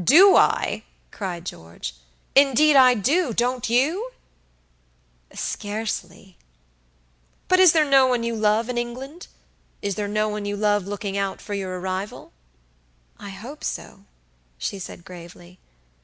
[0.00, 1.96] "Do I?" cried George.
[2.36, 3.32] "Indeed I do.
[3.32, 4.12] Don't you?"
[5.32, 6.36] "Scarcely."
[7.48, 9.26] "But is there no one you love in England?
[9.82, 12.30] Is there no one you love looking out for your arrival?"
[13.18, 14.04] "I hope so,"
[14.58, 15.58] she said gravely.